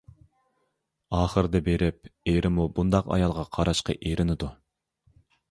[1.17, 4.53] ئاخىرىدا بېرىپ ئېرىمۇ بۇنداق ئايالغا قاراشقا ئېرىنىدۇ.